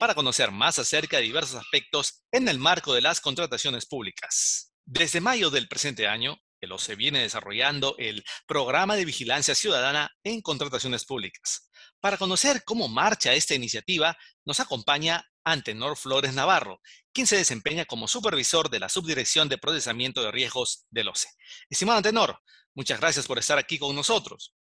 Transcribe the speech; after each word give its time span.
para 0.00 0.14
conocer 0.14 0.50
más 0.50 0.78
acerca 0.78 1.18
de 1.18 1.24
diversos 1.24 1.60
aspectos 1.60 2.24
en 2.32 2.48
el 2.48 2.58
marco 2.58 2.94
de 2.94 3.02
las 3.02 3.20
contrataciones 3.20 3.84
públicas. 3.84 4.72
Desde 4.86 5.20
mayo 5.20 5.50
del 5.50 5.68
presente 5.68 6.08
año, 6.08 6.40
el 6.62 6.72
OCE 6.72 6.96
viene 6.96 7.20
desarrollando 7.20 7.96
el 7.98 8.24
Programa 8.46 8.96
de 8.96 9.04
Vigilancia 9.04 9.54
Ciudadana 9.54 10.10
en 10.24 10.40
Contrataciones 10.40 11.04
Públicas. 11.04 11.70
Para 12.00 12.16
conocer 12.16 12.64
cómo 12.64 12.88
marcha 12.88 13.34
esta 13.34 13.54
iniciativa, 13.54 14.16
nos 14.46 14.58
acompaña 14.58 15.22
Antenor 15.44 15.98
Flores 15.98 16.32
Navarro, 16.32 16.80
quien 17.12 17.26
se 17.26 17.36
desempeña 17.36 17.84
como 17.84 18.08
supervisor 18.08 18.70
de 18.70 18.80
la 18.80 18.88
Subdirección 18.88 19.50
de 19.50 19.58
Procesamiento 19.58 20.22
de 20.22 20.30
Riesgos 20.30 20.86
del 20.88 21.08
OCE. 21.08 21.28
Estimado 21.68 21.98
Antenor, 21.98 22.40
muchas 22.74 23.00
gracias 23.00 23.26
por 23.26 23.38
estar 23.38 23.58
aquí 23.58 23.78
con 23.78 23.94
nosotros. 23.94 24.54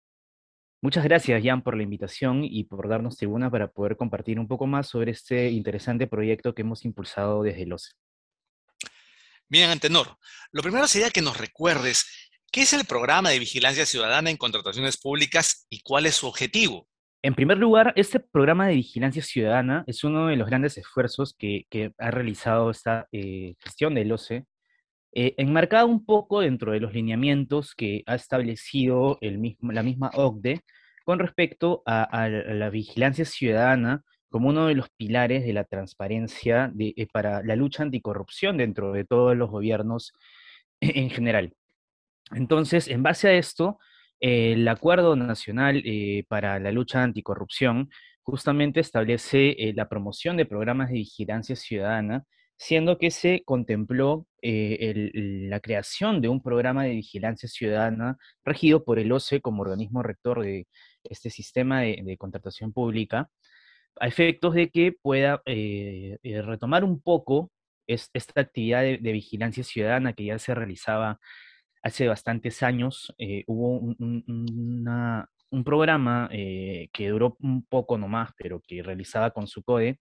Muchas 0.80 1.04
gracias, 1.04 1.42
Jan, 1.44 1.64
por 1.64 1.76
la 1.76 1.82
invitación 1.82 2.44
y 2.44 2.66
por 2.66 2.88
darnos 2.88 3.18
tribuna 3.18 3.50
para 3.50 3.68
poder 3.68 3.98
compartir 3.98 4.40
un 4.40 4.48
poco 4.48 4.68
más 4.68 4.88
sobre 4.88 5.12
este 5.12 5.50
interesante 5.50 6.06
proyecto 6.06 6.54
que 6.54 6.62
hemos 6.62 6.86
impulsado 6.86 7.42
desde 7.42 7.64
el 7.64 7.74
OCE. 7.74 7.94
Bien, 9.50 9.72
Antenor, 9.72 10.18
lo 10.52 10.62
primero 10.62 10.88
sería 10.88 11.10
que 11.10 11.22
nos 11.22 11.38
recuerdes 11.38 12.06
qué 12.52 12.62
es 12.62 12.74
el 12.74 12.86
programa 12.86 13.32
de 13.32 13.40
vigilancia 13.40 13.88
ciudadana 13.88 14.30
en 14.30 14.38
contrataciones 14.38 14.98
públicas 14.98 15.66
y 15.70 15.82
cuál 15.82 16.06
es 16.06 16.16
su 16.16 16.28
objetivo. 16.28 16.88
En 17.24 17.34
primer 17.34 17.58
lugar, 17.58 17.94
este 17.96 18.20
programa 18.20 18.68
de 18.68 18.76
vigilancia 18.76 19.24
ciudadana 19.24 19.84
es 19.88 20.04
uno 20.04 20.28
de 20.28 20.36
los 20.36 20.48
grandes 20.48 20.78
esfuerzos 20.78 21.34
que, 21.34 21.66
ha 21.98 22.12
realizado 22.12 22.70
esta 22.70 23.08
eh, 23.12 23.56
gestión 23.60 23.96
del 23.96 24.12
OCE 24.12 24.46
eh, 25.20 25.34
enmarcado 25.38 25.88
un 25.88 26.06
poco 26.06 26.42
dentro 26.42 26.74
de 26.74 26.80
los 26.80 26.94
lineamientos 26.94 27.74
que 27.74 28.04
ha 28.06 28.14
establecido 28.14 29.18
la 29.20 29.82
misma 29.82 30.12
OCDE 30.14 30.62
con 31.06 31.18
respecto 31.18 31.82
a, 31.88 32.30
la 32.30 32.70
vigilancia 32.70 33.26
ciudadana 33.26 34.04
como 34.30 34.50
uno 34.50 34.68
de 34.68 34.76
los 34.76 34.90
pilares 34.92 35.44
de 35.44 35.54
la 35.54 35.64
transparencia 35.64 36.72
eh, 36.78 37.08
para 37.12 37.42
la 37.42 37.56
lucha 37.56 37.82
anticorrupción 37.82 38.58
dentro 38.58 38.92
de 38.92 39.06
todos 39.06 39.36
los 39.36 39.50
gobiernos 39.50 40.14
en 40.82 41.10
general. 41.10 41.52
Entonces, 42.32 42.88
en 42.88 43.02
base 43.02 43.30
a 43.30 43.34
esto, 43.34 43.80
el 44.20 44.68
Acuerdo 44.68 45.16
Nacional 45.16 45.82
eh, 45.84 46.26
para 46.28 46.60
la 46.60 46.72
Lucha 46.72 47.02
Anticorrupción 47.02 47.90
justamente 48.22 48.82
establece 48.82 49.56
la 49.74 49.90
promoción 49.90 50.38
de 50.38 50.46
programas 50.46 50.90
de 50.90 50.96
vigilancia 50.96 51.56
ciudadana 51.56 52.24
siendo 52.58 52.98
que 52.98 53.12
se 53.12 53.44
contempló 53.46 54.28
eh, 54.42 54.94
la 55.50 55.60
creación 55.60 56.22
de 56.22 56.30
un 56.30 56.42
programa 56.42 56.84
de 56.84 56.92
vigilancia 56.96 57.48
ciudadana 57.48 58.18
regido 58.44 58.84
por 58.84 59.00
el 59.00 59.12
OCE 59.12 59.42
como 59.42 59.62
organismo 59.62 60.02
rector 60.04 60.44
de 60.44 60.68
este 61.04 61.30
sistema 61.30 61.82
de, 61.82 62.18
contratación 62.18 62.74
pública, 62.74 63.30
a 64.00 64.08
efectos 64.08 64.56
de 64.56 64.70
que 64.70 64.92
pueda 64.92 65.42
eh, 65.46 66.18
eh, 66.24 66.42
retomar 66.42 66.84
un 66.84 67.02
poco 67.02 67.52
esta 67.88 68.42
actividad 68.42 68.82
de, 68.82 68.98
vigilancia 68.98 69.64
ciudadana 69.64 70.14
que 70.14 70.26
ya 70.26 70.40
se 70.40 70.54
realizaba 70.54 71.20
hace 71.84 72.08
bastantes 72.08 72.64
años. 72.64 73.14
hubo 73.48 73.80
un, 73.80 74.26
un 75.52 75.64
programa 75.64 76.30
que 76.30 77.10
duró 77.10 77.38
un 77.40 77.66
poco 77.66 77.98
nomás, 77.98 78.32
pero 78.38 78.62
que 78.68 78.84
realizaba 78.84 79.32
con 79.32 79.48
su 79.48 79.64
CODE, 79.64 80.00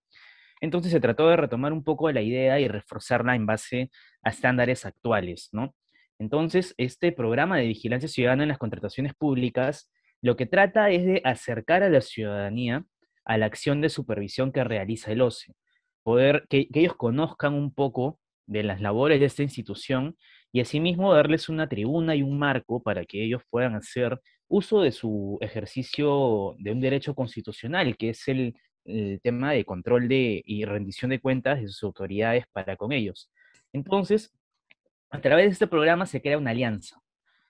entonces 0.60 0.92
se 0.92 1.00
trató 1.00 1.28
de 1.28 1.36
retomar 1.36 1.72
un 1.72 1.84
poco 1.84 2.10
la 2.10 2.22
idea 2.22 2.60
y 2.60 2.68
reforzarla 2.68 3.34
en 3.34 3.46
base 3.46 3.90
a 4.22 4.30
estándares 4.30 4.86
actuales, 4.86 5.48
¿no? 5.52 5.74
Entonces, 6.18 6.74
este 6.78 7.12
programa 7.12 7.58
de 7.58 7.66
vigilancia 7.66 8.08
ciudadana 8.08 8.44
en 8.44 8.48
las 8.48 8.58
contrataciones 8.58 9.14
públicas 9.14 9.90
lo 10.22 10.36
que 10.36 10.46
trata 10.46 10.90
es 10.90 11.04
de 11.04 11.20
acercar 11.24 11.82
a 11.82 11.90
la 11.90 12.00
ciudadanía 12.00 12.84
a 13.24 13.38
la 13.38 13.46
acción 13.46 13.80
de 13.80 13.90
supervisión 13.90 14.52
que 14.52 14.64
realiza 14.64 15.12
el 15.12 15.20
OCE, 15.20 15.54
poder 16.02 16.46
que, 16.48 16.68
ellos 16.72 16.96
conozcan 16.96 17.54
un 17.54 17.74
poco 17.74 18.20
de 18.46 18.62
las 18.62 18.80
labores 18.80 19.20
de 19.20 19.26
esta 19.26 19.42
institución 19.42 20.16
y 20.52 20.60
asimismo 20.60 21.12
darles 21.12 21.48
una 21.48 21.68
tribuna 21.68 22.14
y 22.14 22.22
un 22.22 22.38
marco 22.38 22.82
para 22.82 23.04
que 23.04 23.24
ellos 23.24 23.42
puedan 23.50 23.74
hacer 23.74 24.20
uso 24.48 24.80
de 24.80 24.92
su 24.92 25.38
ejercicio 25.40 26.54
de 26.58 26.70
un 26.70 26.80
derecho 26.80 27.14
constitucional, 27.14 27.96
que 27.96 28.10
es 28.10 28.28
el 28.28 28.54
el 28.86 29.20
tema 29.20 29.52
de 29.52 29.64
control 29.64 30.08
de, 30.08 30.42
y 30.44 30.64
rendición 30.64 31.10
de 31.10 31.20
cuentas 31.20 31.60
de 31.60 31.68
sus 31.68 31.82
autoridades 31.84 32.44
para 32.52 32.76
con 32.76 32.92
ellos. 32.92 33.30
Entonces, 33.72 34.32
a 35.10 35.20
través 35.20 35.46
de 35.46 35.52
este 35.52 35.66
programa 35.66 36.06
se 36.06 36.20
crea 36.20 36.38
una 36.38 36.50
alianza. 36.50 37.00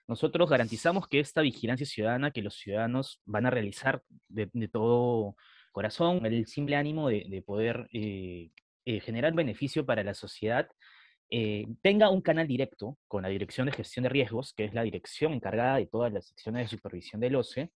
Nosotros 0.07 0.49
garantizamos 0.49 1.07
que 1.07 1.19
esta 1.19 1.41
vigilancia 1.41 1.85
ciudadana 1.85 2.31
que 2.31 2.41
los 2.41 2.55
ciudadanos 2.55 3.21
van 3.25 3.45
a 3.45 3.49
realizar 3.49 4.01
de, 4.29 4.47
todo 4.71 5.35
corazón, 5.71 6.25
el 6.25 6.47
simple 6.47 6.75
ánimo 6.75 7.09
de, 7.09 7.43
poder 7.45 7.87
eh, 7.91 8.49
eh, 8.85 8.99
generar 9.01 9.33
beneficio 9.33 9.85
para 9.85 10.03
la 10.03 10.13
sociedad, 10.13 10.69
eh, 11.29 11.67
tenga 11.81 12.09
un 12.09 12.21
canal 12.21 12.47
directo 12.47 12.97
con 13.07 13.23
la 13.23 13.29
Dirección 13.29 13.65
de 13.65 13.73
Gestión 13.73 14.03
de 14.03 14.09
Riesgos, 14.09 14.53
que 14.53 14.63
es 14.63 14.73
la 14.73 14.83
dirección 14.83 15.33
encargada 15.33 15.75
de 15.75 15.87
todas 15.87 16.11
las 16.13 16.27
secciones 16.27 16.63
de 16.63 16.77
supervisión 16.77 17.19
del 17.19 17.35
OCE, 17.35 17.69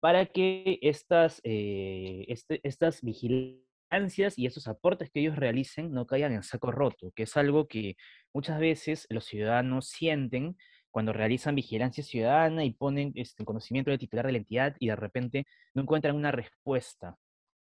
para 0.00 0.26
que 0.26 0.78
estas, 0.82 1.40
eh, 1.44 2.24
este, 2.28 2.60
estas 2.62 3.02
vigilancias 3.02 4.38
y 4.38 4.46
estos 4.46 4.66
aportes 4.68 5.10
que 5.10 5.20
ellos 5.20 5.36
realicen 5.36 5.92
no 5.92 6.06
caigan 6.06 6.32
en 6.32 6.42
saco 6.42 6.72
roto, 6.72 7.12
que 7.14 7.24
es 7.24 7.36
algo 7.36 7.68
que 7.68 7.96
muchas 8.32 8.58
veces 8.58 9.06
los 9.10 9.24
ciudadanos 9.24 9.88
sienten 9.88 10.56
cuando 10.90 11.12
realizan 11.12 11.54
vigilancia 11.54 12.02
ciudadana 12.02 12.64
y 12.64 12.72
ponen 12.72 13.12
este, 13.14 13.44
conocimiento 13.44 13.90
del 13.90 14.00
titular 14.00 14.26
de 14.26 14.32
la 14.32 14.38
entidad 14.38 14.76
y 14.78 14.88
de 14.88 14.96
repente 14.96 15.46
no 15.74 15.82
encuentran 15.82 16.16
una 16.16 16.32
respuesta 16.32 17.16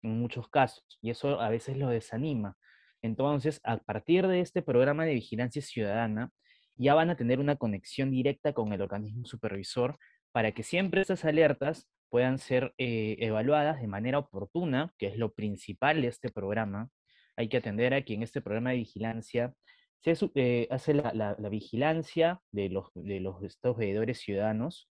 en 0.02 0.18
muchos 0.18 0.48
casos, 0.48 0.98
y 1.02 1.10
eso 1.10 1.41
a 1.41 1.50
veces 1.50 1.76
los 1.76 1.91
desanima. 1.91 2.56
Entonces, 3.02 3.60
a 3.64 3.76
partir 3.78 4.26
de 4.26 4.41
este 4.41 4.62
programa 4.62 5.04
de 5.04 5.14
vigilancia 5.14 5.60
ciudadana, 5.60 6.30
ya 6.76 6.94
van 6.94 7.10
a 7.10 7.16
tener 7.16 7.38
una 7.38 7.56
conexión 7.56 8.10
directa 8.10 8.54
con 8.54 8.72
el 8.72 8.80
organismo 8.80 9.26
supervisor 9.26 9.98
para 10.32 10.52
que 10.52 10.62
siempre 10.62 11.02
esas 11.02 11.24
alertas 11.26 11.86
puedan 12.10 12.38
ser 12.38 12.75
eh, 12.76 13.16
evaluadas 13.21 13.81
de 13.81 13.87
manera 13.87 14.19
oportuna, 14.19 14.93
que 14.98 15.06
es 15.06 15.16
lo 15.16 15.32
principal 15.32 16.03
de 16.03 16.09
este 16.09 16.31
programa. 16.31 16.91
Hay 17.37 17.48
que 17.48 17.56
atender 17.56 17.94
a 17.94 18.03
que 18.03 18.15
en 18.15 18.22
este 18.22 18.43
programa 18.43 18.71
de 18.71 18.76
vigilancia 18.76 19.54
se 20.03 20.16
eh, 20.34 20.66
hace 20.71 20.94
la, 20.94 21.37
vigilancia 21.50 22.41
de 22.50 22.69
los, 22.69 22.88
de 22.94 23.21
los 23.21 23.43
estos 23.43 23.76
veedores 23.76 24.19
ciudadanos 24.19 24.91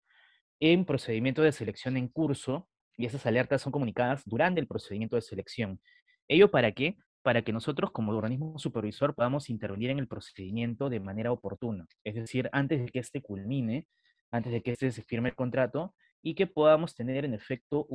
en 0.59 0.85
procedimiento 0.85 1.41
de 1.41 1.51
selección 1.51 1.97
en 1.97 2.07
curso 2.07 2.69
y 2.97 3.05
esas 3.05 3.25
alertas 3.25 3.61
son 3.61 3.71
comunicadas 3.71 4.23
durante 4.25 4.59
el 4.59 4.67
procedimiento 4.67 5.15
de 5.15 5.21
selección. 5.21 5.79
¿Ello 6.27 6.51
para 6.51 6.73
qué? 6.73 6.97
Para 7.23 7.41
que 7.41 7.53
nosotros 7.53 7.91
como 7.91 8.11
organismo 8.11 8.59
supervisor 8.59 9.15
podamos 9.15 9.49
intervenir 9.49 9.89
en 9.89 9.99
el 9.99 10.07
procedimiento 10.07 10.89
de 10.89 10.99
manera 10.99 11.31
oportuna, 11.31 11.87
es 12.03 12.15
decir, 12.15 12.49
antes 12.51 12.81
de 12.81 12.87
que 12.87 12.99
éste 12.99 13.21
culmine, 13.21 13.87
antes 14.31 14.51
de 14.51 14.61
que 14.61 14.71
este 14.71 14.91
se 14.91 15.03
firme 15.03 15.29
el 15.29 15.35
contrato, 15.35 15.95
y 16.21 16.35
que 16.35 16.47
podamos 16.47 16.95
tener 16.95 17.25
en 17.25 17.33
efecto 17.33 17.87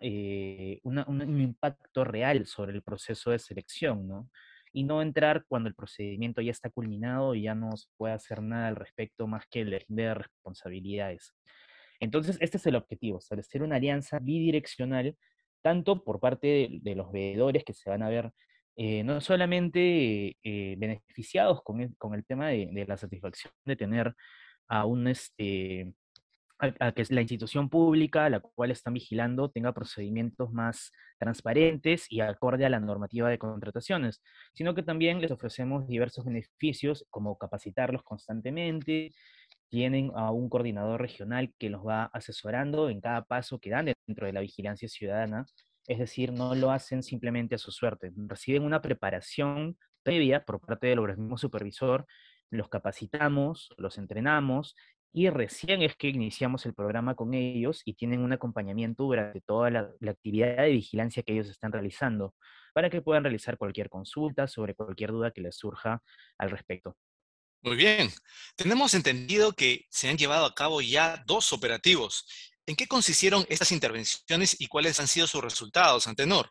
eh, 0.00 0.80
una, 0.82 1.04
un 1.08 1.40
impacto 1.40 2.04
real 2.04 2.46
sobre 2.46 2.72
el 2.72 2.82
proceso 2.82 3.30
de 3.30 3.38
selección, 3.38 4.06
¿no? 4.06 4.28
Y 4.74 4.84
no 4.84 5.02
entrar 5.02 5.44
cuando 5.48 5.68
el 5.68 5.74
procedimiento 5.74 6.40
ya 6.40 6.50
está 6.50 6.70
culminado 6.70 7.34
y 7.34 7.42
ya 7.42 7.54
no 7.54 7.76
se 7.76 7.88
puede 7.96 8.14
hacer 8.14 8.42
nada 8.42 8.68
al 8.68 8.76
respecto 8.76 9.26
más 9.26 9.44
que 9.50 9.64
de 9.64 10.14
responsabilidades. 10.14 11.34
Entonces, 12.00 12.36
este 12.40 12.56
es 12.56 12.66
el 12.66 12.76
objetivo, 12.76 13.18
establecer 13.18 13.62
una 13.62 13.76
alianza 13.76 14.18
bidireccional, 14.18 15.16
tanto 15.62 16.02
por 16.04 16.20
parte 16.20 16.68
de, 16.82 16.94
los 16.94 17.12
veedores 17.12 17.64
que 17.64 17.74
se 17.74 17.90
van 17.90 18.02
a 18.02 18.08
ver 18.08 18.32
eh, 18.76 19.04
no 19.04 19.20
solamente 19.20 20.36
eh, 20.42 20.74
beneficiados 20.78 21.62
con 21.62 21.80
el, 21.82 21.96
con 21.98 22.14
el 22.14 22.24
tema 22.24 22.48
de, 22.48 22.68
de, 22.72 22.86
la 22.86 22.96
satisfacción 22.96 23.52
de 23.64 23.76
tener 23.76 24.14
a 24.68 24.86
un, 24.86 25.06
este, 25.06 25.92
a, 26.62 26.92
que 26.92 27.04
la 27.10 27.20
institución 27.20 27.68
pública 27.68 28.24
a 28.24 28.30
la 28.30 28.40
cual 28.40 28.70
están 28.70 28.94
vigilando 28.94 29.50
tenga 29.50 29.72
procedimientos 29.72 30.52
más 30.52 30.92
transparentes 31.18 32.06
y 32.10 32.20
acorde 32.20 32.64
a 32.64 32.70
la 32.70 32.78
normativa 32.78 33.28
de 33.28 33.38
contrataciones, 33.38 34.22
sino 34.54 34.74
que 34.74 34.82
también 34.82 35.20
les 35.20 35.32
ofrecemos 35.32 35.88
diversos 35.88 36.24
beneficios 36.24 37.04
como 37.10 37.36
capacitarlos 37.36 38.02
constantemente, 38.04 39.12
tienen 39.68 40.12
a 40.14 40.30
un 40.30 40.48
coordinador 40.48 41.00
regional 41.00 41.52
que 41.58 41.70
los 41.70 41.84
va 41.84 42.04
asesorando 42.12 42.90
en 42.90 43.00
cada 43.00 43.24
paso 43.24 43.58
que 43.58 43.70
dan 43.70 43.92
dentro 44.06 44.26
de 44.26 44.32
la 44.32 44.40
vigilancia 44.40 44.88
ciudadana, 44.88 45.46
es 45.88 45.98
decir, 45.98 46.32
no 46.32 46.54
lo 46.54 46.70
hacen 46.70 47.02
simplemente 47.02 47.56
a 47.56 47.58
su 47.58 47.72
suerte, 47.72 48.12
reciben 48.14 48.62
una 48.62 48.80
preparación 48.80 49.76
previa 50.04 50.44
por 50.44 50.60
parte 50.60 50.86
del 50.86 51.00
organismo 51.00 51.38
supervisor, 51.38 52.06
los 52.50 52.68
capacitamos, 52.68 53.70
los 53.78 53.98
entrenamos 53.98 54.76
y 55.12 55.28
recién 55.28 55.82
es 55.82 55.94
que 55.94 56.08
iniciamos 56.08 56.64
el 56.64 56.74
programa 56.74 57.14
con 57.14 57.34
ellos 57.34 57.82
y 57.84 57.94
tienen 57.94 58.20
un 58.20 58.32
acompañamiento 58.32 59.04
durante 59.04 59.42
toda 59.42 59.70
la, 59.70 59.90
actividad 60.08 60.56
de 60.56 60.70
vigilancia 60.70 61.22
que 61.22 61.34
ellos 61.34 61.48
están 61.48 61.70
realizando 61.70 62.34
para 62.72 62.88
que 62.88 63.02
puedan 63.02 63.22
realizar 63.22 63.58
cualquier 63.58 63.90
consulta 63.90 64.48
sobre 64.48 64.74
cualquier 64.74 65.10
duda 65.10 65.30
que 65.30 65.42
les 65.42 65.56
surja 65.56 66.02
al 66.38 66.50
respecto. 66.50 66.96
Muy 67.60 67.76
bien. 67.76 68.08
Tenemos 68.56 68.94
entendido 68.94 69.52
que 69.52 69.84
se 69.90 70.08
han 70.08 70.16
llevado 70.16 70.46
a 70.46 70.54
cabo 70.54 70.80
ya 70.80 71.22
dos 71.26 71.52
operativos. 71.52 72.26
¿En 72.64 72.74
qué 72.74 72.86
consistieron 72.86 73.44
estas 73.48 73.70
intervenciones 73.70 74.58
y 74.58 74.66
cuáles 74.66 74.98
han 74.98 75.08
sido 75.08 75.26
sus 75.26 75.42
resultados, 75.42 76.06
Antenor? 76.06 76.50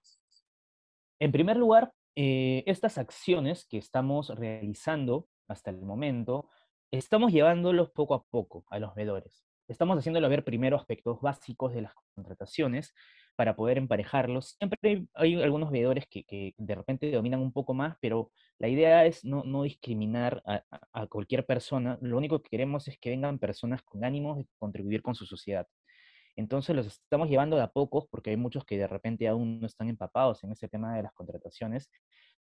En 1.19 1.31
primer 1.31 1.57
lugar, 1.57 1.91
eh, 2.15 2.63
estas 2.67 2.97
acciones 2.97 3.65
que 3.65 3.77
estamos 3.77 4.29
realizando 4.29 5.27
hasta 5.47 5.71
el 5.71 5.81
momento, 5.81 6.49
estamos 6.91 7.31
llevándolos 7.31 7.89
poco 7.91 8.13
a 8.13 8.23
poco 8.25 8.65
a 8.69 8.79
los 8.79 8.93
veedores. 8.95 9.45
Estamos 9.67 9.97
haciéndolo 9.97 10.27
ver 10.27 10.43
primero 10.43 10.75
aspectos 10.75 11.21
básicos 11.21 11.73
de 11.73 11.83
las 11.83 11.93
contrataciones 12.13 12.93
para 13.38 13.55
poder 13.55 13.77
emparejarlos. 13.77 14.57
Siempre 14.57 15.07
hay, 15.13 15.41
algunos 15.41 15.71
veedores 15.71 16.05
que, 16.09 16.53
de 16.57 16.75
repente 16.75 17.09
dominan 17.09 17.39
un 17.39 17.53
poco 17.53 17.73
más, 17.73 17.95
pero 18.01 18.31
la 18.59 18.67
idea 18.67 19.05
es 19.05 19.23
no, 19.23 19.63
discriminar 19.63 20.43
a, 20.45 21.07
cualquier 21.07 21.45
persona. 21.45 21.97
Lo 22.01 22.17
único 22.17 22.41
que 22.41 22.49
queremos 22.49 22.89
es 22.89 22.99
que 22.99 23.09
vengan 23.09 23.39
personas 23.39 23.81
con 23.83 24.03
ánimos 24.03 24.38
de 24.38 24.47
contribuir 24.59 25.01
con 25.01 25.15
su 25.15 25.25
sociedad. 25.25 25.65
Entonces 26.35 26.75
los 26.75 26.88
estamos 26.88 27.29
llevando 27.29 27.55
de 27.55 27.63
a 27.63 27.67
pocos 27.67 28.07
porque 28.09 28.31
hay 28.31 28.38
muchos 28.38 28.65
que 28.65 28.77
de 28.77 28.88
repente 28.88 29.27
aún 29.27 29.59
no 29.61 29.67
están 29.67 29.89
empapados 29.89 30.43
en 30.43 30.51
ese 30.51 30.67
tema 30.67 30.95
de 30.95 31.03
las 31.03 31.13
contrataciones. 31.13 31.89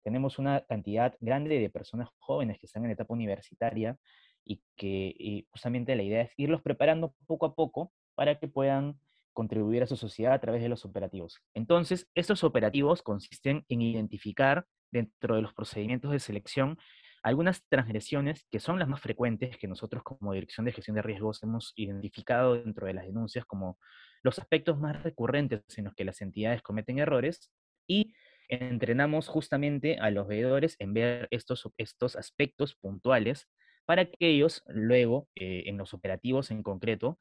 Tenemos 0.03 0.39
una 0.39 0.61
cantidad 0.61 1.15
grande 1.19 1.59
de 1.59 1.69
personas 1.69 2.09
jóvenes 2.19 2.57
que 2.59 2.65
están 2.65 2.83
en 2.85 2.91
etapa 2.91 3.13
universitaria 3.13 3.97
y 4.45 4.61
que 4.75 5.45
justamente 5.51 5.95
la 5.95 6.03
idea 6.03 6.21
es 6.21 6.33
irlos 6.37 6.61
preparando 6.61 7.13
poco 7.27 7.45
a 7.45 7.55
poco 7.55 7.91
para 8.15 8.39
que 8.39 8.47
puedan 8.47 8.99
contribuir 9.33 9.83
a 9.83 9.87
su 9.87 9.95
sociedad 9.95 10.33
a 10.33 10.41
través 10.41 10.61
de 10.61 10.69
los 10.69 10.85
operativos. 10.85 11.41
Entonces, 11.53 12.09
estos 12.15 12.43
operativos 12.43 13.01
consisten 13.01 13.65
en 13.69 13.81
identificar 13.81 14.65
dentro 14.91 15.35
de 15.35 15.41
los 15.41 15.53
procedimientos 15.53 16.11
de 16.11 16.19
selección 16.19 16.77
algunas 17.23 17.63
transgresiones 17.69 18.47
que 18.49 18.59
son 18.59 18.79
las 18.79 18.87
más 18.87 18.99
frecuentes 18.99 19.57
que 19.57 19.67
nosotros 19.67 20.03
como 20.03 20.33
Dirección 20.33 20.65
de 20.65 20.71
Gestión 20.71 20.95
de 20.95 21.03
Riesgos 21.03 21.43
hemos 21.43 21.71
identificado 21.75 22.55
dentro 22.55 22.87
de 22.87 22.93
las 22.93 23.05
denuncias 23.05 23.45
como 23.45 23.77
los 24.23 24.39
aspectos 24.39 24.79
más 24.79 25.01
recurrentes 25.03 25.63
en 25.77 25.85
los 25.85 25.93
que 25.93 26.05
las 26.05 26.21
entidades 26.21 26.61
cometen 26.61 26.99
errores 26.99 27.51
y 27.87 28.13
entrenamos 28.49 29.27
justamente 29.27 29.97
a 29.99 30.09
los 30.09 30.27
veedores 30.27 30.75
en 30.79 30.93
ver 30.93 31.27
estos, 31.31 31.69
estos 31.77 32.15
aspectos 32.15 32.75
puntuales 32.75 33.47
para 33.91 34.05
que 34.05 34.15
ellos 34.21 34.63
luego, 34.67 35.27
eh, 35.35 35.63
en 35.65 35.77
los 35.77 35.93
operativos 35.93 36.49
en 36.49 36.63
concreto, 36.63 37.19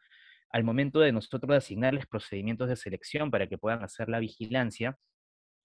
al 0.50 0.62
momento 0.62 1.00
de 1.00 1.10
nosotros 1.10 1.50
asignarles 1.50 2.06
procedimientos 2.06 2.68
de 2.68 2.76
selección 2.76 3.32
para 3.32 3.48
que 3.48 3.58
puedan 3.58 3.82
hacer 3.82 4.08
la 4.08 4.20
vigilancia, 4.20 4.96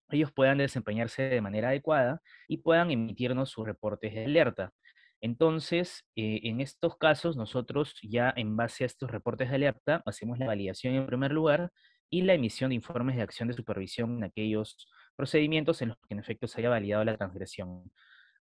ellos 0.09 0.31
puedan 0.31 0.57
desempeñarse 0.57 1.21
de 1.21 1.41
manera 1.41 1.69
adecuada 1.69 2.23
y 2.47 2.57
puedan 2.57 2.89
emitirnos 2.89 3.51
sus 3.51 3.67
reportes 3.67 4.15
de 4.15 4.25
alerta. 4.25 4.73
Entonces, 5.21 6.07
eh, 6.15 6.39
en 6.41 6.59
estos 6.59 6.97
casos, 6.97 7.37
nosotros 7.37 7.99
ya 8.01 8.33
en 8.35 8.57
base 8.57 8.83
a 8.83 8.87
estos 8.87 9.11
reportes 9.11 9.51
de 9.51 9.57
alerta 9.57 10.01
hacemos 10.07 10.39
la 10.39 10.47
validación 10.47 10.95
en 10.95 11.05
primer 11.05 11.31
lugar 11.31 11.71
y 12.09 12.23
la 12.23 12.33
emisión 12.33 12.69
de 12.69 12.77
informes 12.77 13.15
de 13.15 13.21
acción 13.21 13.47
de 13.47 13.53
supervisión 13.53 14.17
en 14.17 14.23
aquellos 14.23 14.89
procedimientos 15.15 15.83
en 15.83 15.89
los 15.89 15.97
que 15.97 16.15
en 16.15 16.19
efecto 16.19 16.47
se 16.47 16.61
haya 16.61 16.69
validado 16.69 17.03
la 17.03 17.15
transgresión. 17.15 17.91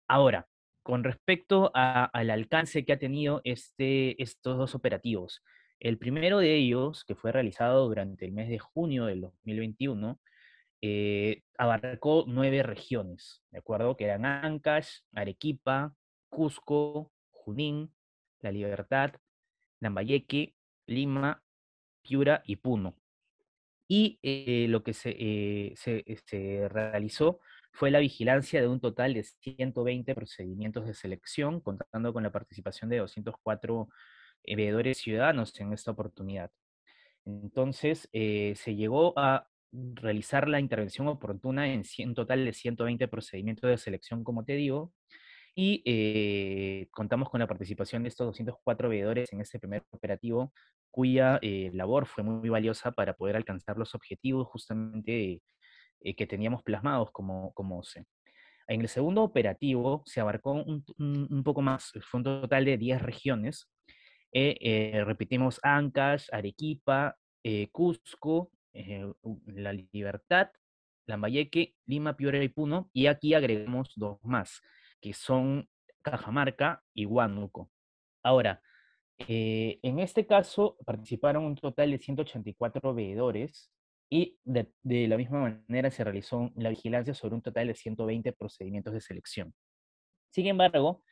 Ahora, 0.07 0.48
con 0.84 1.04
respecto 1.04 1.72
al 1.74 2.30
alcance 2.30 2.86
que 2.86 2.94
ha 2.94 3.00
tenido 3.00 3.42
este, 3.44 4.22
estos 4.22 4.58
dos 4.58 4.76
operativos, 4.76 5.42
el 5.80 5.98
primero 5.98 6.40
de 6.40 6.56
ellos, 6.56 7.04
que 7.04 7.16
fue 7.16 7.32
realizado 7.32 7.88
durante 7.88 8.26
el 8.26 8.32
mes 8.32 8.50
de 8.50 8.60
junio 8.60 9.06
del 9.06 9.22
2021, 9.22 10.20
eh, 10.82 11.44
abarcó 11.58 12.26
nueve 12.28 12.64
regiones, 12.64 13.42
¿de 13.52 13.60
acuerdo? 13.60 13.96
Que 13.96 14.06
eran 14.06 14.26
Ancash, 14.26 15.00
Arequipa, 15.14 15.96
Cusco, 16.30 17.12
Junín, 17.32 17.94
La 18.42 18.52
Libertad, 18.52 19.14
Lambayeque, 19.80 20.56
Lima, 20.88 21.42
Piura 22.02 22.44
y 22.46 22.58
Puno. 22.58 22.98
Y 23.88 24.20
eh, 24.24 24.68
lo 24.70 24.84
que 24.84 24.94
se, 24.94 25.16
eh, 25.18 25.74
se, 25.76 26.68
realizó 26.70 27.40
fue 27.74 27.92
la 27.92 28.00
vigilancia 28.00 28.62
de 28.62 28.68
un 28.68 28.80
total 28.80 29.14
de 29.16 29.24
120 29.24 30.16
procedimientos 30.16 30.86
de 30.86 30.94
selección, 30.94 31.60
contando 31.60 32.14
con 32.14 32.24
la 32.24 32.31
participación 32.31 32.90
de 32.90 33.00
204 33.00 33.90
veedores 34.56 35.00
ciudadanos 35.00 35.60
en 35.60 35.74
esta 35.74 35.92
oportunidad. 35.92 36.52
Entonces, 37.25 38.10
eh, 38.14 38.54
se 38.56 38.75
llegó 38.75 39.18
a 39.18 39.48
realizar 39.72 40.48
la 40.48 40.60
intervención 40.60 41.08
oportuna 41.08 41.68
en 41.74 41.84
un 42.06 42.14
total 42.14 42.46
de 42.46 42.54
120 42.54 43.08
procedimientos 43.08 43.70
de 43.70 43.78
selección, 43.78 44.24
como 44.24 44.46
te 44.46 44.54
digo, 44.54 44.94
y 45.56 45.81
eh, 45.86 46.88
contamos 46.92 47.30
con 47.30 47.40
la 47.40 47.48
participación 47.48 48.04
de 48.04 48.10
estos 48.10 48.28
204 48.28 48.90
veedores 48.90 49.31
en 49.34 49.42
este 49.42 49.60
primer 49.60 49.84
operativo, 49.92 50.54
cuya 50.92 51.40
eh, 51.42 51.72
labor 51.74 52.06
fue 52.06 52.24
muy 52.24 52.50
valiosa 52.50 52.92
para 52.92 53.16
poder 53.16 53.36
alcanzar 53.36 53.78
los 53.78 53.96
objetivos 53.96 54.48
justamente 54.48 55.42
que 56.01 56.28
teníamos 56.28 56.63
plasmados 56.63 57.12
como, 57.12 57.54
como 57.54 57.80
OCE. 57.80 58.06
En 58.68 58.81
el 58.81 58.88
segundo 58.88 59.24
operativo 59.24 60.04
se 60.06 60.22
abarcó 60.22 60.51
un, 60.51 60.84
un, 60.98 61.44
poco 61.44 61.62
más, 61.62 61.92
fue 62.01 62.19
un 62.19 62.24
total 62.24 62.66
de 62.66 62.78
10 62.78 63.01
regiones, 63.01 63.69
eh, 64.31 64.57
eh, 64.62 65.04
repetimos 65.06 65.60
Ancash, 65.63 66.28
Arequipa, 66.31 67.16
eh, 67.44 67.68
Cusco, 67.72 68.51
La 69.45 69.74
Libertad, 69.74 70.50
Lambayeque, 71.06 71.75
Lima, 71.86 72.16
Piura 72.16 72.42
y 72.44 72.48
Puno, 72.48 72.89
y 72.94 73.07
aquí 73.07 73.34
agregamos 73.34 73.92
dos 73.96 74.18
más, 74.24 74.62
que 75.01 75.13
son 75.13 75.69
Cajamarca 76.01 76.81
y 76.94 77.06
Huánuco. 77.06 77.69
Ahora, 78.24 78.62
en 79.19 80.00
este 80.00 80.25
caso 80.25 80.78
participaron 80.86 81.46
un 81.46 81.56
total 81.56 81.92
de 81.92 82.00
184 82.00 82.94
veedores 82.96 83.72
y 84.13 84.38
de, 84.44 84.71
de, 84.83 85.07
la 85.07 85.18
misma 85.18 85.60
manera 85.68 85.89
se 85.89 86.04
realizó 86.04 86.51
la 86.56 86.69
vigilancia 86.69 87.15
sobre 87.15 87.33
un 87.33 87.42
total 87.42 87.65
de 87.65 87.74
120 87.74 88.31
procedimientos 88.33 88.94
de 88.94 89.01
selección. 89.01 89.56
Sin 90.30 90.45
embargo, 90.45 91.04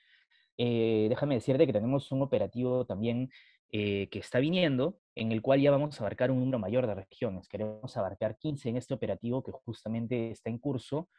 eh, 0.55 1.07
déjame 1.09 1.33
decirte 1.33 1.65
que 1.65 1.73
tenemos 1.73 2.11
un 2.11 2.21
operativo 2.21 2.85
también 2.85 3.31
eh, 3.71 4.07
que 4.11 4.19
está 4.19 4.37
viniendo, 4.37 4.99
en 5.15 5.31
el 5.31 5.41
cual 5.41 5.59
ya 5.61 5.71
vamos 5.71 5.99
a 5.99 6.03
abarcar 6.03 6.29
un 6.29 6.41
número 6.41 6.59
mayor 6.59 6.85
de 6.85 6.93
regiones. 6.93 7.47
Queremos 7.47 7.97
abarcar 7.97 8.37
15 8.37 8.69
en 8.69 8.77
este 8.77 8.93
operativo 8.93 9.41
que 9.41 9.51
justamente 9.51 10.29
está 10.29 10.51
en 10.51 10.59
curso. 10.59 11.09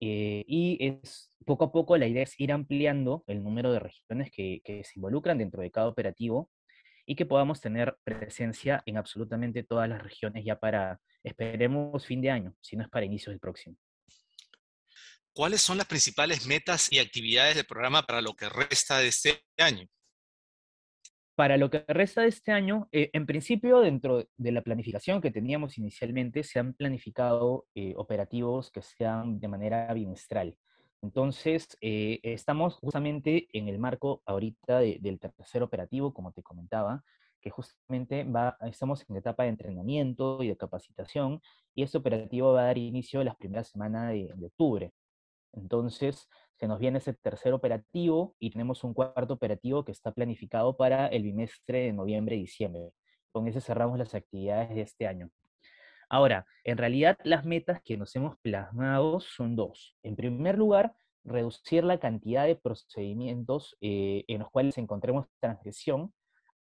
Eh, 0.00 0.42
y 0.48 0.84
es 0.84 1.32
poco 1.46 1.66
a 1.66 1.70
poco 1.70 1.96
la 1.96 2.08
idea 2.08 2.24
es 2.24 2.40
ir 2.40 2.50
ampliando 2.50 3.22
el 3.28 3.44
número 3.44 3.70
de 3.70 3.78
regiones 3.78 4.32
que, 4.32 4.62
que 4.64 4.82
se 4.82 4.94
involucran 4.96 5.38
dentro 5.38 5.62
de 5.62 5.70
cada 5.70 5.86
operativo 5.86 6.50
y 7.10 7.16
que 7.16 7.26
podamos 7.26 7.60
tener 7.60 7.96
presencia 8.04 8.84
en 8.86 8.96
absolutamente 8.96 9.64
todas 9.64 9.88
las 9.88 10.00
regiones 10.00 10.44
ya 10.44 10.60
para, 10.60 11.00
esperemos, 11.24 12.06
fin 12.06 12.20
de 12.20 12.30
año, 12.30 12.54
si 12.60 12.76
no 12.76 12.84
es 12.84 12.88
para 12.88 13.04
inicios 13.04 13.32
del 13.32 13.40
próximo. 13.40 13.76
¿cuáles 15.32 15.60
son 15.60 15.78
las 15.78 15.86
principales 15.86 16.46
metas 16.46 16.92
y 16.92 16.98
actividades 16.98 17.56
del 17.56 17.64
programa 17.64 18.02
para 18.02 18.20
lo 18.20 18.34
que 18.34 18.48
resta 18.48 18.98
de 18.98 19.08
este 19.08 19.42
año? 19.58 19.86
Para 21.34 21.56
lo 21.56 21.68
que 21.68 21.84
resta 21.88 22.22
de 22.22 22.28
este 22.28 22.52
año, 22.52 22.88
eh, 22.92 23.10
en 23.12 23.26
principio, 23.26 23.80
dentro 23.80 24.28
de 24.36 24.52
la 24.52 24.62
planificación 24.62 25.20
que 25.20 25.32
teníamos 25.32 25.78
inicialmente, 25.78 26.44
se 26.44 26.60
han 26.60 26.74
planificado 26.74 27.66
eh, 27.74 27.94
operativos 27.96 28.70
que 28.70 28.82
sean 28.82 29.40
de 29.40 29.48
manera 29.48 29.92
bimestral. 29.94 30.56
Entonces, 31.02 31.76
eh, 31.80 32.20
estamos 32.22 32.76
justamente 32.76 33.48
en 33.52 33.68
el 33.68 33.78
marco 33.78 34.22
ahorita 34.26 34.80
del 34.80 35.18
tercer 35.18 35.62
operativo, 35.62 36.12
como 36.12 36.32
te 36.32 36.42
comentaba, 36.42 37.04
que 37.40 37.50
justamente 37.50 38.24
va, 38.24 38.56
estamos 38.62 39.04
en 39.08 39.16
etapa 39.16 39.44
de 39.44 39.50
entrenamiento 39.50 40.42
y 40.42 40.48
de 40.48 40.56
capacitación, 40.56 41.40
y 41.74 41.82
este 41.84 41.98
operativo 41.98 42.52
va 42.52 42.62
a 42.62 42.64
dar 42.66 42.78
inicio 42.78 43.24
las 43.24 43.36
primeras 43.36 43.68
semanas 43.68 44.12
de 44.12 44.46
octubre. 44.46 44.92
Entonces, 45.52 46.28
se 46.60 46.68
nos 46.68 46.78
viene 46.78 46.98
ese 46.98 47.14
tercer 47.14 47.54
operativo 47.54 48.36
y 48.38 48.50
tenemos 48.50 48.84
un 48.84 48.94
cuarto 48.94 49.34
operativo 49.34 49.84
que 49.84 49.92
está 49.92 50.12
planificado 50.12 50.76
para 50.76 51.06
el 51.08 51.22
bimestre 51.22 51.80
de 51.84 51.92
noviembre 51.94 52.36
y 52.36 52.40
diciembre. 52.40 52.92
Con 53.32 53.48
ese 53.48 53.60
cerramos 53.62 53.98
las 53.98 54.14
actividades 54.14 54.74
de 54.74 54.82
este 54.82 55.06
año. 55.06 55.30
Ahora, 56.10 56.44
en 56.64 56.76
realidad 56.76 57.16
las 57.22 57.44
metas 57.44 57.80
que 57.82 57.96
nos 57.96 58.14
hemos 58.16 58.36
plasmado 58.38 59.20
son 59.20 59.54
dos. 59.54 59.96
En 60.02 60.16
primer 60.16 60.58
lugar, 60.58 60.92
reducir 61.22 61.84
la 61.84 62.00
cantidad 62.00 62.46
de 62.46 62.56
procedimientos 62.56 63.76
eh, 63.80 64.24
en 64.26 64.40
los 64.40 64.50
cuales 64.50 64.76
encontremos 64.76 65.26
transgresión 65.38 66.12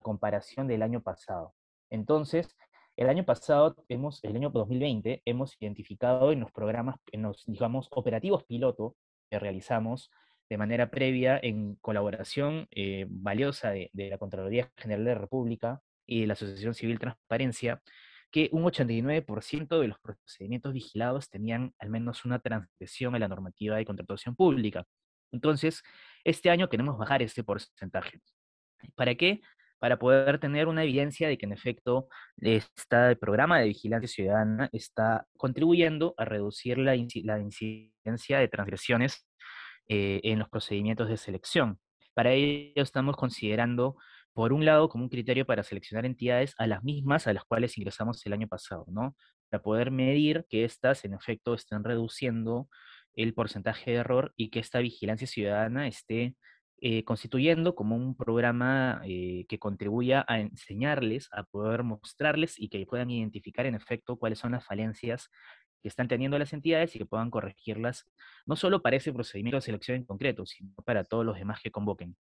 a 0.00 0.02
comparación 0.02 0.66
del 0.68 0.82
año 0.82 1.02
pasado. 1.02 1.54
Entonces, 1.88 2.54
el 2.96 3.08
año 3.08 3.24
pasado, 3.24 3.74
hemos, 3.88 4.22
el 4.22 4.36
año 4.36 4.50
2020, 4.50 5.22
hemos 5.24 5.56
identificado 5.60 6.30
en 6.30 6.40
los 6.40 6.52
programas, 6.52 6.96
en 7.10 7.22
los, 7.22 7.44
digamos, 7.46 7.88
operativos 7.92 8.44
piloto 8.44 8.96
que 9.30 9.38
realizamos, 9.38 10.10
de 10.50 10.58
manera 10.58 10.90
previa 10.90 11.38
en 11.42 11.76
colaboración 11.76 12.68
eh, 12.70 13.06
valiosa 13.08 13.70
de, 13.70 13.88
de, 13.94 14.10
la 14.10 14.18
Contraloría 14.18 14.70
General 14.76 15.04
de 15.04 15.14
la 15.14 15.20
República 15.20 15.80
y 16.06 16.22
de 16.22 16.26
la 16.26 16.32
Asociación 16.34 16.74
Civil 16.74 16.98
Transparencia, 16.98 17.82
que 18.30 18.48
un 18.52 18.64
89% 18.64 19.80
de 19.80 19.88
los 19.88 19.98
procedimientos 20.00 20.72
vigilados 20.72 21.30
tenían 21.30 21.74
al 21.78 21.90
menos 21.90 22.24
una 22.24 22.38
transgresión 22.38 23.14
a 23.14 23.18
la 23.18 23.28
normativa 23.28 23.76
de 23.76 23.84
contratación 23.84 24.36
pública. 24.36 24.84
Entonces, 25.32 25.82
este 26.24 26.50
año 26.50 26.68
queremos 26.68 26.98
bajar 26.98 27.22
ese 27.22 27.44
porcentaje. 27.44 28.20
¿Para 28.94 29.14
qué? 29.14 29.40
Para 29.78 29.98
poder 29.98 30.38
tener 30.38 30.68
una 30.68 30.84
evidencia 30.84 31.28
de 31.28 31.38
que 31.38 31.46
en 31.46 31.52
efecto 31.52 32.08
este 32.38 33.16
programa 33.16 33.60
de 33.60 33.68
vigilancia 33.68 34.08
ciudadana 34.08 34.68
está 34.72 35.26
contribuyendo 35.36 36.14
a 36.16 36.24
reducir 36.24 36.78
la, 36.78 36.96
incidencia 36.96 38.38
de 38.38 38.48
transgresiones 38.48 39.26
eh, 39.88 40.20
en 40.24 40.38
los 40.38 40.48
procedimientos 40.48 41.08
de 41.08 41.16
selección. 41.16 41.78
Para 42.14 42.32
ello 42.32 42.82
estamos 42.82 43.16
considerando 43.16 43.96
por 44.38 44.52
un 44.52 44.64
lado, 44.64 44.88
como 44.88 45.02
un 45.02 45.10
criterio 45.10 45.46
para 45.46 45.64
seleccionar 45.64 46.06
entidades 46.06 46.54
a 46.58 46.68
las 46.68 46.84
mismas 46.84 47.26
a 47.26 47.32
las 47.32 47.42
cuales 47.44 47.76
ingresamos 47.76 48.24
el 48.24 48.32
año 48.32 48.46
pasado, 48.46 48.84
¿no? 48.86 49.16
Para 49.50 49.64
poder 49.64 49.90
medir 49.90 50.46
que 50.48 50.64
éstas, 50.64 51.04
en 51.04 51.12
efecto, 51.12 51.54
estén 51.54 51.82
reduciendo 51.82 52.68
el 53.16 53.34
porcentaje 53.34 53.90
de 53.90 53.96
error 53.96 54.32
y 54.36 54.50
que 54.50 54.60
esta 54.60 54.78
vigilancia 54.78 55.26
ciudadana 55.26 55.88
esté 55.88 56.36
eh, 56.80 57.02
constituyendo 57.02 57.74
como 57.74 57.96
un 57.96 58.16
programa 58.16 59.02
eh, 59.04 59.44
que 59.48 59.58
contribuya 59.58 60.24
a 60.28 60.38
enseñarles, 60.38 61.28
a 61.32 61.42
poder 61.42 61.82
mostrarles 61.82 62.60
y 62.60 62.68
que 62.68 62.86
puedan 62.86 63.10
identificar 63.10 63.66
en 63.66 63.74
efecto 63.74 64.18
cuáles 64.18 64.38
son 64.38 64.52
las 64.52 64.64
falencias 64.64 65.30
que 65.82 65.88
están 65.88 66.06
teniendo 66.06 66.38
las 66.38 66.52
entidades 66.52 66.94
y 66.94 67.00
que 67.00 67.06
puedan 67.06 67.30
corregirlas, 67.30 68.04
no 68.46 68.54
solo 68.54 68.82
para 68.82 68.98
ese 68.98 69.12
procedimiento 69.12 69.56
de 69.56 69.62
selección 69.62 69.96
en 69.96 70.04
concreto, 70.04 70.46
sino 70.46 70.74
para 70.84 71.02
todos 71.02 71.26
los 71.26 71.36
demás 71.36 71.60
que 71.60 71.72
convoquen. 71.72 72.16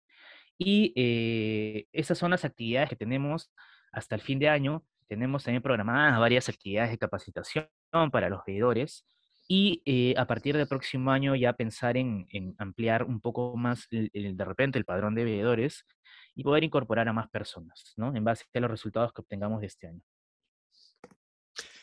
Y 0.57 0.93
eh, 0.95 1.87
esas 1.91 2.17
son 2.17 2.31
las 2.31 2.45
actividades 2.45 2.89
que 2.89 2.95
tenemos 2.95 3.51
hasta 3.91 4.15
el 4.15 4.21
fin 4.21 4.39
de 4.39 4.49
año. 4.49 4.85
Tenemos 5.07 5.43
también 5.43 5.61
programadas 5.61 6.19
varias 6.19 6.49
actividades 6.49 6.91
de 6.91 6.97
capacitación 6.97 7.67
para 8.11 8.29
los 8.29 8.41
veedores 8.45 9.05
y 9.47 9.81
eh, 9.85 10.15
a 10.17 10.25
partir 10.25 10.57
del 10.57 10.67
próximo 10.67 11.11
año 11.11 11.35
ya 11.35 11.53
pensar 11.53 11.97
en, 11.97 12.25
ampliar 12.57 13.03
un 13.03 13.21
poco 13.21 13.55
más 13.55 13.87
de 13.89 14.35
repente 14.45 14.79
el 14.79 14.85
padrón 14.85 15.13
de 15.13 15.23
veedores 15.23 15.85
y 16.33 16.43
poder 16.43 16.63
incorporar 16.63 17.07
a 17.07 17.13
más 17.13 17.29
personas, 17.29 17.93
¿no? 17.95 18.15
En 18.15 18.23
base 18.23 18.45
a 18.53 18.59
los 18.59 18.71
resultados 18.71 19.13
que 19.13 19.21
obtengamos 19.21 19.61
de 19.61 19.67
este 19.67 19.87
año. 19.87 20.01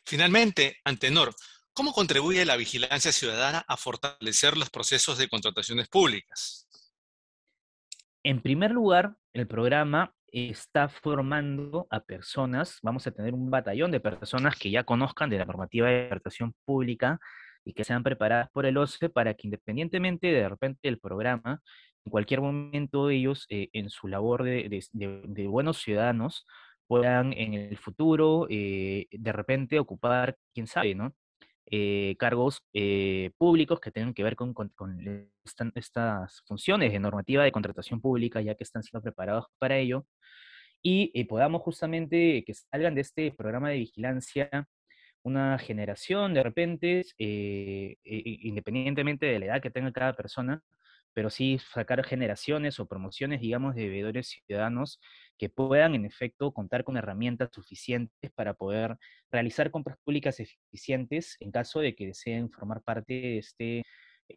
Finalmente, 0.05 0.79
Antenor, 0.85 1.35
¿cómo 1.73 1.93
contribuye 1.93 2.45
la 2.45 2.57
vigilancia 2.57 3.12
ciudadana 3.12 3.64
a 3.67 3.76
fortalecer 3.76 4.57
los 4.57 4.69
procesos 4.69 5.17
de 5.19 5.29
contrataciones 5.29 5.88
públicas? 5.88 6.69
En 8.25 8.41
primer 8.41 8.71
lugar, 8.71 9.17
el 9.33 9.49
programa 9.49 10.14
está 10.29 10.88
formando 10.88 11.87
a 11.91 12.00
personas, 12.00 12.79
vamos 12.83 13.07
a 13.07 13.11
tener 13.11 13.35
un 13.35 13.50
batallón 13.50 13.91
de 13.91 14.00
personas 14.00 14.57
que 14.59 14.71
ya 14.71 14.85
conozcan 14.85 15.29
de 15.29 15.38
la 15.38 15.45
normativa 15.45 15.88
de 15.88 16.09
contratación 16.09 16.55
pública 16.64 17.19
y 17.64 17.75
que 17.75 17.85
sean 17.85 18.02
preparadas 18.02 18.49
por 18.50 18.64
el 18.64 18.76
OCE 18.76 19.09
para 19.09 19.35
que 19.35 19.49
independientemente 19.49 20.29
de, 20.29 20.49
repente 20.49 20.81
del 20.85 20.99
programa, 20.99 21.61
en 22.05 22.11
cualquier 22.11 22.41
momento 22.41 23.11
ellos 23.11 23.47
eh, 23.50 23.69
en 23.73 23.91
su 23.91 24.09
labor 24.09 24.45
de, 24.45 25.47
buenos 25.49 25.79
ciudadanos 25.79 26.47
puedan 26.87 27.33
en 27.33 27.55
el 27.55 27.76
futuro 27.76 28.47
eh, 28.50 29.07
de 29.11 29.33
repente 29.33 29.79
ocupar, 29.79 30.37
quién 30.55 30.67
sabe, 30.67 30.95
¿no? 30.95 31.12
Eh, 31.66 32.16
cargos 32.19 32.62
eh, 32.75 33.31
públicos 33.38 33.81
que 33.81 33.90
tengan 33.90 34.12
que 34.14 34.25
ver 34.25 34.37
con, 34.37 34.52
estas 35.75 36.42
funciones 36.47 36.92
de 36.92 36.99
normativa 36.99 37.45
de 37.45 37.52
contratación 37.52 38.00
pública, 38.00 38.40
ya 38.40 38.54
que 38.54 38.64
están 38.64 38.83
siendo 38.83 39.02
preparados 39.02 39.47
para 39.59 39.78
ello, 39.78 40.04
y 40.83 41.11
eh, 41.14 41.26
podamos 41.26 41.62
justamente 41.62 42.45
que 42.45 42.54
salgan 42.54 42.95
de 42.95 43.02
este 43.02 43.33
programa 43.33 43.71
de 43.71 43.78
vigilancia 43.78 44.69
una 45.23 45.57
generación 45.59 46.35
de 46.35 46.42
repente, 46.42 47.04
independientemente 48.04 49.26
de 49.26 49.38
la 49.38 49.47
edad 49.47 49.62
que 49.62 49.71
tenga 49.71 49.92
cada 49.92 50.14
persona, 50.14 50.61
pero 51.14 51.31
sí 51.31 51.59
sacar 51.59 52.04
generaciones 52.04 52.81
o 52.81 52.87
promociones, 52.87 53.40
digamos, 53.40 53.75
de 53.75 53.88
bebedores 53.88 54.28
ciudadanos 54.28 55.00
que 55.38 55.49
puedan, 55.49 55.95
en 55.95 56.04
efecto, 56.04 56.52
contar 56.52 56.85
con 56.85 56.97
herramientas 56.97 57.50
suficientes 57.52 58.31
para 58.35 58.54
poder 58.54 58.97
realizar 59.31 59.71
compras 59.71 59.99
públicas 60.04 60.40
eficientes 60.40 61.37
en 61.40 61.50
caso 61.50 61.81
de 61.81 61.95
que 61.95 62.07
deseen 62.07 62.50
formar 62.50 62.83
parte 62.83 63.14
de, 63.14 63.38
este, 63.38 63.83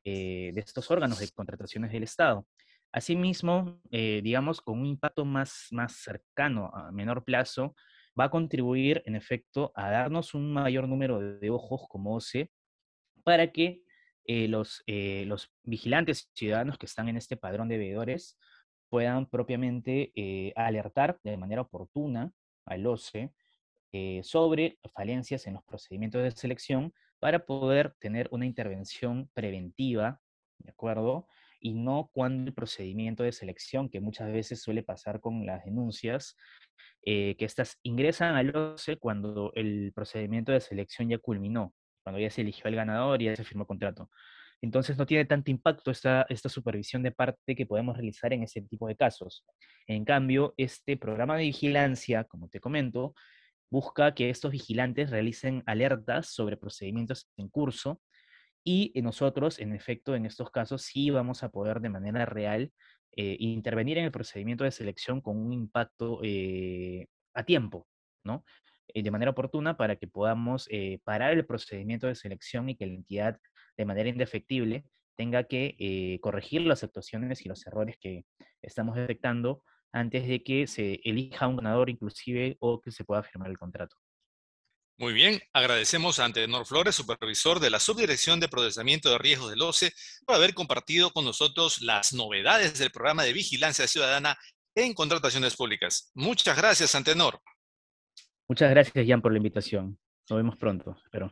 eh, 0.04 0.52
de 0.54 0.62
estos 0.62 0.90
órganos 0.92 1.20
de 1.20 1.30
contrataciones 1.30 1.92
del 1.92 2.04
Estado. 2.04 2.46
Asimismo, 2.92 3.82
eh, 3.92 4.22
digamos, 4.24 4.62
con 4.62 4.80
un 4.80 4.86
impacto 4.86 5.26
más, 5.26 5.68
más 5.72 5.94
cercano, 5.94 6.72
a 6.74 6.92
menor 6.92 7.24
plazo, 7.24 7.76
va 8.20 8.26
a 8.26 8.30
contribuir, 8.30 9.04
en 9.06 9.16
efecto, 9.16 9.72
a 9.76 9.92
darnos 9.92 10.34
un 10.34 10.54
mayor 10.54 10.88
número 10.88 11.20
de 11.20 11.50
ojos 11.50 11.86
como 11.90 12.16
OCE 12.16 12.50
para 13.24 13.52
que 13.52 13.82
eh, 14.28 14.48
los, 14.48 14.84
eh, 14.88 15.24
los 15.28 15.52
vigilantes 15.64 16.32
ciudadanos 16.34 16.80
que 16.80 16.88
están 16.88 17.10
en 17.10 17.18
este 17.18 17.38
padrón 17.38 17.68
de 17.68 17.78
veedores 17.78 18.40
puedan 18.90 19.28
propiamente 19.28 20.12
eh, 20.16 20.52
alertar 20.56 21.20
de 21.24 21.38
manera 21.38 21.62
oportuna 21.62 22.32
al 22.66 22.86
OCE 22.88 23.32
sobre 24.24 24.78
falencias 24.94 25.48
en 25.48 25.54
los 25.54 25.64
procedimientos 25.64 26.22
de 26.22 26.32
selección 26.32 26.94
para 27.18 27.46
poder 27.46 27.96
tener 27.98 28.28
una 28.30 28.46
intervención 28.46 29.30
preventiva, 29.34 30.20
¿de 30.58 30.72
acuerdo? 30.72 31.28
Y 31.62 31.76
no 31.76 32.10
cuando 32.12 32.50
el 32.50 32.54
procedimiento 32.54 33.24
de 33.24 33.32
selección, 33.32 33.88
que 33.88 34.02
muchas 34.02 34.34
veces 34.34 34.62
suele 34.62 34.84
pasar 34.84 35.22
con 35.22 35.46
las 35.46 35.64
denuncias, 35.64 36.36
que 37.04 37.38
estas 37.40 37.80
ingresan 37.84 38.36
al 38.36 38.54
OCE 38.54 38.98
cuando 38.98 39.54
el 39.56 39.94
procedimiento 39.96 40.52
de 40.52 40.60
selección 40.60 41.08
ya 41.08 41.18
culminó 41.18 41.74
cuando 42.06 42.20
ya 42.20 42.30
se 42.30 42.42
eligió 42.42 42.68
el 42.68 42.76
ganador 42.76 43.20
y 43.20 43.26
ya 43.26 43.36
se 43.36 43.44
firmó 43.44 43.66
contrato. 43.66 44.12
Entonces 44.62 44.96
no 44.98 45.08
tiene 45.08 45.26
tanto 45.26 45.50
impacto 45.50 45.90
esta, 45.90 46.26
esta 46.30 46.50
supervisión 46.50 47.02
de 47.02 47.12
parte 47.12 47.56
que 47.56 47.66
podemos 47.66 47.98
realizar 47.98 48.32
en 48.32 48.44
ese 48.44 48.62
tipo 48.62 48.88
de 48.88 48.96
casos. 48.96 49.44
En 49.88 50.06
cambio, 50.06 50.54
este 50.56 50.98
programa 50.98 51.36
de 51.36 51.46
vigilancia, 51.46 52.24
como 52.26 52.48
te 52.48 52.60
comento, 52.60 53.16
busca 53.72 54.14
que 54.14 54.30
estos 54.30 54.52
vigilantes 54.52 55.10
realicen 55.10 55.64
alertas 55.66 56.30
sobre 56.30 56.58
procedimientos 56.58 57.28
en 57.38 57.50
curso 57.50 58.00
y 58.64 58.94
nosotros, 59.02 59.60
en 59.60 59.74
efecto, 59.74 60.16
en 60.16 60.28
estos 60.28 60.52
casos 60.52 60.84
sí 60.84 61.10
vamos 61.10 61.44
a 61.44 61.50
poder 61.50 61.82
de 61.82 61.90
manera 61.90 62.26
real 62.26 62.72
eh, 63.18 63.38
intervenir 63.40 63.98
en 63.98 64.06
el 64.06 64.12
procedimiento 64.12 64.64
de 64.64 64.72
selección 64.72 65.22
con 65.22 65.38
un 65.38 65.54
impacto 65.54 66.20
eh, 66.24 67.08
a 67.34 67.44
tiempo, 67.44 67.88
¿no? 68.24 68.44
Eh, 68.94 69.04
de 69.04 69.12
manera 69.12 69.32
oportuna 69.32 69.78
para 69.78 69.96
que 69.96 70.08
podamos 70.08 70.68
eh, 70.72 71.00
parar 71.04 71.34
el 71.34 71.46
procedimiento 71.46 72.08
de 72.08 72.16
selección 72.16 72.70
y 72.70 72.76
que 72.76 72.86
la 72.86 72.94
entidad 72.94 73.40
de 73.78 73.86
manera 73.86 74.10
indefectible 74.10 74.86
tenga 75.16 75.46
que 75.46 75.76
eh, 75.80 76.20
corregir 76.22 76.62
las 76.62 76.84
actuaciones 76.84 77.46
y 77.46 77.50
los 77.50 77.66
errores 77.66 77.98
que 78.00 78.26
estamos 78.62 78.96
detectando 78.96 79.64
antes 79.92 80.28
de 80.28 80.44
que 80.44 80.68
se 80.68 81.00
elija 81.04 81.48
un 81.48 81.58
ganador 81.58 81.90
inclusive 81.90 82.58
o 82.60 82.82
que 82.82 82.92
se 82.92 83.06
pueda 83.06 83.24
firmar 83.24 83.50
el 83.50 83.58
contrato. 83.58 83.96
Muy 84.98 85.12
bien, 85.14 85.42
agradecemos 85.52 86.20
a 86.20 86.26
Antenor 86.26 86.66
Flores, 86.66 86.96
supervisor 86.96 87.60
de 87.60 87.70
la 87.70 87.82
Subdirección 87.82 88.40
de 88.40 88.48
Procesamiento 88.48 89.10
de 89.10 89.18
Riesgos 89.18 89.50
del 89.50 89.62
OCE, 89.62 89.94
por 90.26 90.36
haber 90.36 90.54
compartido 90.54 91.12
con 91.12 91.26
nosotros 91.26 91.82
las 91.82 92.14
novedades 92.14 92.80
del 92.80 92.92
programa 92.92 93.24
de 93.24 93.34
vigilancia 93.34 93.88
ciudadana 93.88 94.38
en 94.74 94.94
contrataciones 94.94 95.56
públicas. 95.56 96.12
Muchas 96.14 96.56
gracias, 96.56 96.96
Antenor. 96.96 97.42
Muchas 98.48 98.70
gracias, 98.70 99.08
Jan, 99.08 99.22
por 99.22 99.32
la 99.32 99.38
invitación. 99.38 100.00
Nos 100.30 100.38
vemos 100.38 100.56
pronto, 100.58 100.98
espero. 101.04 101.32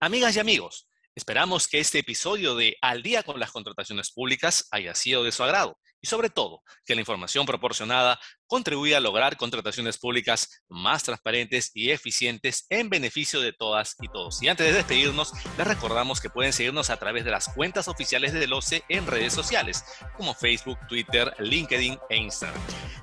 Amigas 0.00 0.36
y 0.36 0.40
amigos, 0.40 0.88
esperamos 1.14 1.68
que 1.68 1.80
este 1.80 1.98
episodio 2.00 2.54
de 2.54 2.76
Al 2.80 3.02
día 3.02 3.22
con 3.22 3.40
las 3.40 3.50
contrataciones 3.50 4.12
públicas 4.12 4.68
haya 4.70 4.94
sido 4.94 5.24
de 5.24 5.32
su 5.32 5.42
agrado 5.42 5.78
y 6.00 6.06
sobre 6.06 6.30
todo 6.30 6.62
que 6.84 6.94
la 6.94 7.00
información 7.00 7.46
proporcionada 7.46 8.18
contribuya 8.46 8.98
a 8.98 9.00
lograr 9.00 9.36
contrataciones 9.36 9.98
públicas 9.98 10.64
más 10.68 11.02
transparentes 11.02 11.70
y 11.74 11.90
eficientes 11.90 12.66
en 12.70 12.88
beneficio 12.88 13.40
de 13.40 13.52
todas 13.52 13.96
y 14.00 14.08
todos. 14.08 14.42
Y 14.42 14.48
antes 14.48 14.66
de 14.66 14.72
despedirnos, 14.72 15.32
les 15.58 15.66
recordamos 15.66 16.20
que 16.20 16.30
pueden 16.30 16.52
seguirnos 16.52 16.90
a 16.90 16.96
través 16.98 17.24
de 17.24 17.30
las 17.30 17.48
cuentas 17.48 17.88
oficiales 17.88 18.32
del 18.32 18.52
OCE 18.52 18.84
en 18.88 19.06
redes 19.06 19.32
sociales, 19.32 19.84
como 20.16 20.34
Facebook, 20.34 20.78
Twitter, 20.88 21.34
LinkedIn 21.38 21.98
e 22.08 22.16
Instagram. 22.16 22.60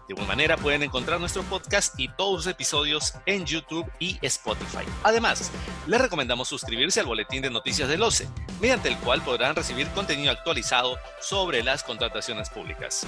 De 0.08 0.14
igual 0.14 0.28
manera, 0.28 0.58
pueden 0.58 0.84
encontrar 0.84 1.20
nuestro 1.20 1.44
podcast 1.44 1.98
y 2.00 2.10
todos 2.10 2.46
los 2.46 2.48
episodios 2.48 3.14
en 3.26 3.46
YouTube 3.46 3.90
y 4.00 4.18
Spotify. 4.22 4.84
Además, 5.04 5.52
les 5.88 6.02
recomendamos 6.02 6.48
suscribirse 6.48 7.00
al 7.00 7.06
boletín 7.06 7.42
de 7.42 7.50
noticias 7.50 7.88
del 7.88 8.04
OCE, 8.04 8.28
mediante 8.60 8.90
el 8.90 8.98
cual 8.98 9.22
podrán 9.22 9.56
recibir 9.56 9.88
contenido 9.90 10.32
actualizado 10.32 10.98
sobre 11.20 11.64
las 11.64 11.84
contrataciones 11.84 12.50
públicas. 12.50 13.06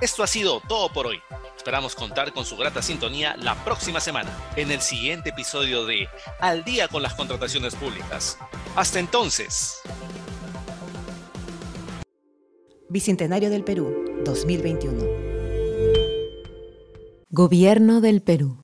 Esto 0.00 0.22
ha 0.22 0.26
sido 0.26 0.60
todo 0.68 0.92
por 0.92 1.06
hoy. 1.06 1.20
Esperamos 1.56 1.94
contar 1.94 2.32
con 2.32 2.44
su 2.44 2.56
grata 2.56 2.82
sintonía 2.82 3.36
la 3.38 3.54
próxima 3.64 4.00
semana 4.00 4.30
en 4.56 4.70
el 4.70 4.80
siguiente 4.80 5.30
episodio 5.30 5.86
de 5.86 6.08
Al 6.40 6.64
día 6.64 6.88
con 6.88 7.02
las 7.02 7.14
contrataciones 7.14 7.74
públicas. 7.74 8.36
Hasta 8.76 8.98
entonces. 8.98 9.80
Bicentenario 12.88 13.50
del 13.50 13.64
Perú, 13.64 14.22
2021. 14.24 15.04
Gobierno 17.30 18.00
del 18.00 18.22
Perú. 18.22 18.63